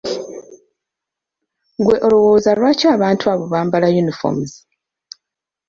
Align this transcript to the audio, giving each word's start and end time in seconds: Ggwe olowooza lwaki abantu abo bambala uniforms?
Ggwe 1.77 1.95
olowooza 2.05 2.49
lwaki 2.57 2.85
abantu 2.95 3.23
abo 3.33 3.45
bambala 3.53 3.87
uniforms? 4.01 4.51